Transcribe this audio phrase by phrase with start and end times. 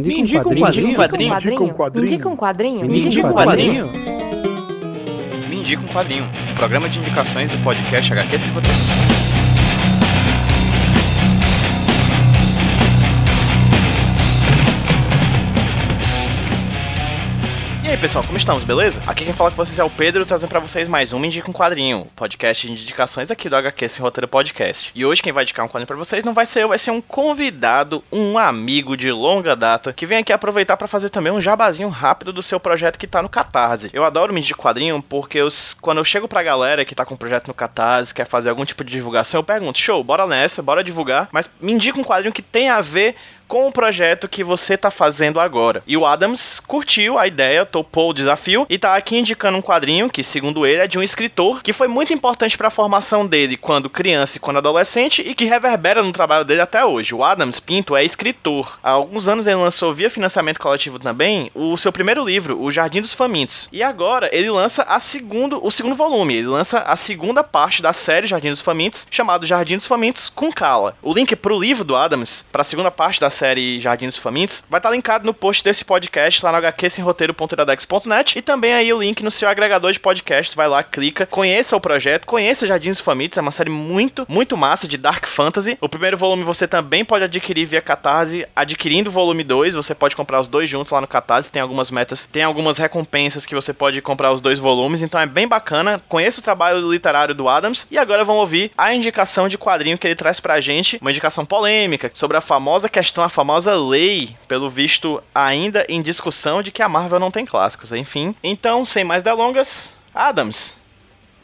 [0.00, 0.86] Me indica um quadrinho.
[0.86, 1.94] Me indica um quadrinho.
[1.94, 2.86] Me indica um quadrinho.
[2.86, 3.90] Me indica um quadrinho.
[5.48, 6.28] Me indica um quadrinho.
[6.56, 9.13] Programa de indicações do podcast HQ Sem Roteiro.
[18.04, 19.00] Pessoal, como estamos, beleza?
[19.06, 21.54] Aqui quem fala com vocês é o Pedro, trazendo pra vocês mais um Indica um
[21.54, 24.92] Quadrinho, podcast de indicações aqui do HQ Sem Roteiro Podcast.
[24.94, 26.90] E hoje quem vai indicar um quadrinho pra vocês não vai ser eu, vai ser
[26.90, 31.40] um convidado, um amigo de longa data, que vem aqui aproveitar pra fazer também um
[31.40, 33.88] jabazinho rápido do seu projeto que tá no Catarse.
[33.90, 35.48] Eu adoro Me Indica um Quadrinho porque eu,
[35.80, 38.66] quando eu chego pra galera que tá com um projeto no Catarse, quer fazer algum
[38.66, 42.34] tipo de divulgação, eu pergunto, show, bora nessa, bora divulgar, mas me indica um quadrinho
[42.34, 43.14] que tem a ver
[43.46, 45.82] com o projeto que você tá fazendo agora.
[45.86, 50.10] E o Adams curtiu a ideia, topou o desafio e tá aqui indicando um quadrinho
[50.10, 53.56] que, segundo ele, é de um escritor que foi muito importante para a formação dele
[53.56, 57.14] quando criança e quando adolescente e que reverbera no trabalho dele até hoje.
[57.14, 58.78] O Adams Pinto é escritor.
[58.82, 63.00] Há alguns anos ele lançou via financiamento coletivo também o seu primeiro livro, O Jardim
[63.00, 63.68] dos Famintos.
[63.72, 67.92] E agora ele lança a segundo, o segundo volume, ele lança a segunda parte da
[67.92, 70.96] série Jardim dos Famintos, chamado Jardim dos Famintos com Cala.
[71.02, 74.64] O link pro livro do Adams, para a segunda parte da série Jardim dos Famintos,
[74.70, 79.22] vai estar linkado no post desse podcast lá no hqsemroteiro.iradex.net e também aí o link
[79.22, 83.36] no seu agregador de podcasts, vai lá, clica, conheça o projeto, conheça Jardim dos Famintos,
[83.36, 85.76] é uma série muito, muito massa de Dark Fantasy.
[85.80, 90.16] O primeiro volume você também pode adquirir via Catarse, adquirindo o volume 2, você pode
[90.16, 93.72] comprar os dois juntos lá no Catarse, tem algumas metas, tem algumas recompensas que você
[93.72, 96.00] pode comprar os dois volumes, então é bem bacana.
[96.08, 100.06] Conheça o trabalho literário do Adams e agora vamos ouvir a indicação de quadrinho que
[100.06, 104.68] ele traz pra gente, uma indicação polêmica sobre a famosa questão, a famosa lei, pelo
[104.68, 108.34] visto ainda em discussão de que a Marvel não tem clássicos, enfim.
[108.42, 110.78] Então, sem mais delongas, Adams,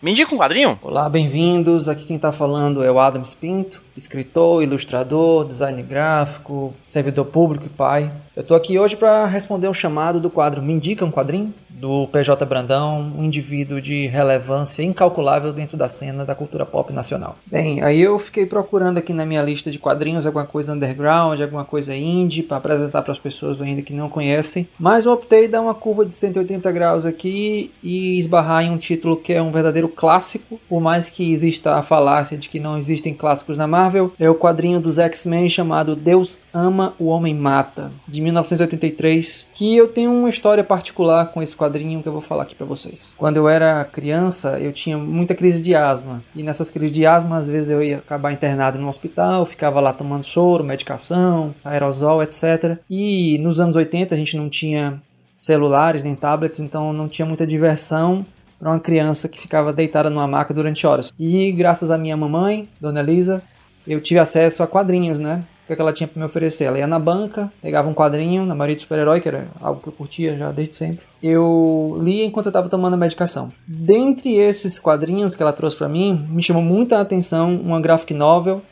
[0.03, 0.79] me indica um quadrinho?
[0.83, 1.89] Olá, bem-vindos.
[1.89, 7.71] Aqui quem está falando é o Adams Pinto, escritor, ilustrador, design gráfico, servidor público e
[7.71, 8.13] pai.
[8.37, 12.07] Eu estou aqui hoje para responder um chamado do quadro Me Indica um Quadrinho, do
[12.09, 17.37] PJ Brandão, um indivíduo de relevância incalculável dentro da cena da cultura pop nacional.
[17.47, 21.65] Bem, aí eu fiquei procurando aqui na minha lista de quadrinhos alguma coisa underground, alguma
[21.65, 25.63] coisa indie para apresentar para as pessoas ainda que não conhecem, mas eu optei dar
[25.63, 29.89] uma curva de 180 graus aqui e esbarrar em um título que é um verdadeiro
[29.89, 34.29] clássico, por mais que exista a falácia de que não existem clássicos na Marvel, é
[34.29, 40.13] o quadrinho dos X-Men chamado Deus Ama, o Homem Mata, de 1983, que eu tenho
[40.13, 43.15] uma história particular com esse quadrinho que eu vou falar aqui para vocês.
[43.17, 47.37] Quando eu era criança, eu tinha muita crise de asma, e nessas crises de asma,
[47.37, 52.79] às vezes eu ia acabar internado no hospital, ficava lá tomando soro, medicação, aerosol, etc.
[52.89, 55.01] E nos anos 80 a gente não tinha
[55.37, 58.25] celulares nem tablets, então não tinha muita diversão
[58.59, 61.11] para uma criança que ficava deitada numa maca durante horas.
[61.19, 63.43] E graças à minha mamãe, Dona Elisa,
[63.87, 65.43] eu tive acesso a quadrinhos, né?
[65.71, 66.65] O que ela tinha para me oferecer?
[66.65, 69.89] Ela ia na banca, pegava um quadrinho, na maioria de super-herói, que era algo que
[69.89, 71.07] eu curtia já desde sempre.
[71.23, 73.53] Eu lia enquanto eu estava tomando a medicação.
[73.69, 78.63] Dentre esses quadrinhos que ela trouxe para mim, me chamou muita atenção uma graphic novel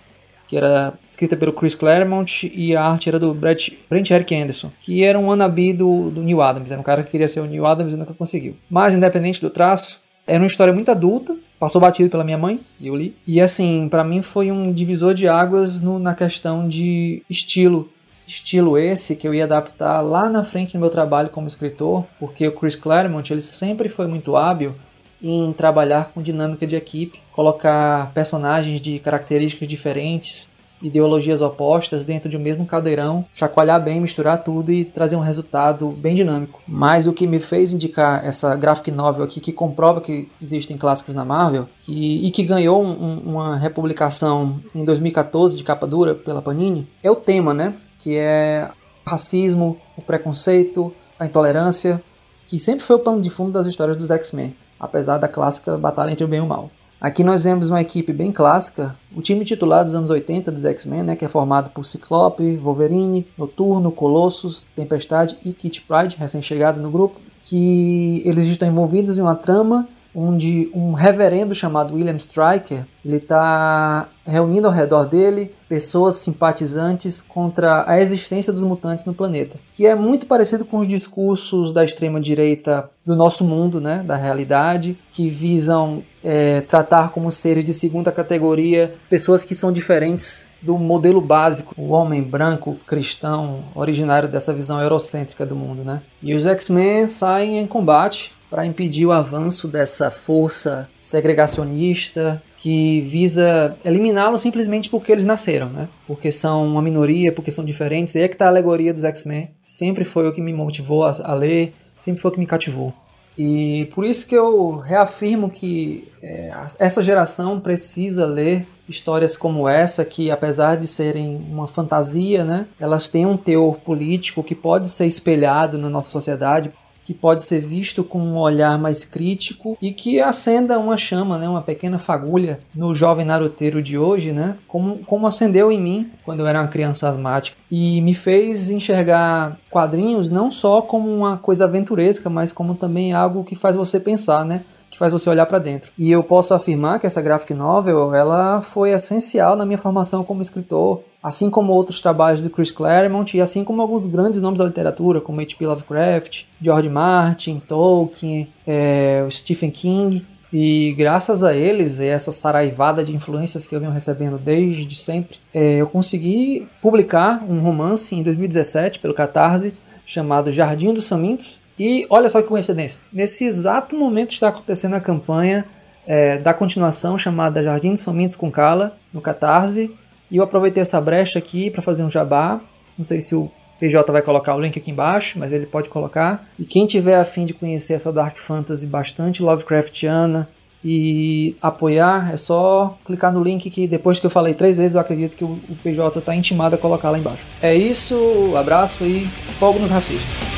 [0.49, 4.71] que era escrita pelo Chris Claremont e a arte era do Brett, Brent Eric Anderson,
[4.81, 7.45] que era um wannabe do, do Neil Adams, era um cara que queria ser o
[7.45, 8.57] Neil Adams e nunca conseguiu.
[8.69, 12.95] Mas, independente do traço, era uma história muito adulta, passou batido pela minha mãe, eu
[12.95, 13.17] li.
[13.27, 17.91] E assim, para mim foi um divisor de águas no, na questão de estilo.
[18.27, 22.47] Estilo esse que eu ia adaptar lá na frente no meu trabalho como escritor, porque
[22.47, 24.75] o Chris Claremont ele sempre foi muito hábil
[25.23, 30.49] em trabalhar com dinâmica de equipe, colocar personagens de características diferentes,
[30.83, 35.89] ideologias opostas dentro de um mesmo caldeirão, chacoalhar bem, misturar tudo e trazer um resultado
[35.91, 36.61] bem dinâmico.
[36.67, 41.15] Mas o que me fez indicar essa graphic novel aqui, que comprova que existem clássicos
[41.15, 46.43] na Marvel, que, e que ganhou um, uma republicação em 2014 de capa dura pela
[46.43, 47.75] Panini, é o tema, né?
[47.99, 48.69] Que é
[49.07, 52.03] racismo, o preconceito, a intolerância,
[52.47, 56.13] que sempre foi o plano de fundo das histórias dos X-Men apesar da clássica batalha
[56.13, 56.71] entre o bem e o mal.
[57.01, 61.05] Aqui nós vemos uma equipe bem clássica, o time titular dos anos 80 dos X-Men,
[61.05, 66.91] né, que é formado por Ciclope, Wolverine, Noturno, Colossus, Tempestade e Kit Pride, recém-chegado no
[66.91, 73.17] grupo, que eles estão envolvidos em uma trama onde um reverendo chamado William Stryker ele
[73.17, 79.87] está reunindo ao redor dele pessoas simpatizantes contra a existência dos mutantes no planeta, que
[79.87, 84.99] é muito parecido com os discursos da extrema direita do nosso mundo, né, da realidade,
[85.13, 91.21] que visam é, tratar como seres de segunda categoria pessoas que são diferentes do modelo
[91.21, 96.03] básico, o homem branco cristão originário dessa visão eurocêntrica do mundo, né?
[96.23, 103.77] E os X-Men saem em combate para impedir o avanço dessa força segregacionista que visa
[103.85, 105.89] eliminá-los simplesmente porque eles nasceram, né?
[106.07, 108.15] Porque são uma minoria, porque são diferentes.
[108.15, 109.51] E é que tá a alegoria dos X-Men.
[109.65, 112.93] Sempre foi o que me motivou a, a, ler, sempre foi o que me cativou.
[113.37, 116.51] E por isso que eu reafirmo que é,
[116.81, 123.09] essa geração precisa ler histórias como essa, que apesar de serem uma fantasia, né, elas
[123.09, 126.73] têm um teor político que pode ser espelhado na nossa sociedade
[127.09, 131.49] que pode ser visto com um olhar mais crítico e que acenda uma chama, né,
[131.49, 136.41] uma pequena fagulha no jovem naruteiro de hoje, né, como, como acendeu em mim quando
[136.41, 137.57] eu era uma criança asmática.
[137.71, 143.43] E me fez enxergar quadrinhos não só como uma coisa aventuresca, mas como também algo
[143.43, 144.61] que faz você pensar, né,
[144.91, 145.91] que faz você olhar para dentro.
[145.97, 150.43] E eu posso afirmar que essa graphic novel, ela foi essencial na minha formação como
[150.43, 154.65] escritor, assim como outros trabalhos de Chris Claremont e assim como alguns grandes nomes da
[154.65, 155.67] literatura, como H.P.
[155.67, 160.25] Lovecraft, George Martin, Tolkien, é, Stephen King.
[160.51, 165.37] E graças a eles, e essa saraivada de influências que eu venho recebendo desde sempre,
[165.53, 169.75] é, eu consegui publicar um romance em 2017 pelo Catarse
[170.07, 175.01] chamado Jardim dos Famintos, e olha só que coincidência, nesse exato momento está acontecendo a
[175.01, 175.65] campanha
[176.07, 179.95] é, da continuação chamada Jardim dos Famintos com Cala, no Catarse,
[180.31, 182.61] e eu aproveitei essa brecha aqui para fazer um jabá.
[182.97, 186.47] Não sei se o PJ vai colocar o link aqui embaixo, mas ele pode colocar.
[186.59, 190.49] E quem tiver afim de conhecer essa Dark Fantasy bastante Lovecraftiana
[190.85, 195.01] e apoiar, é só clicar no link que depois que eu falei três vezes, eu
[195.01, 197.47] acredito que o PJ está intimado a colocar lá embaixo.
[197.61, 199.27] É isso, abraço e
[199.59, 200.58] fogo nos racistas.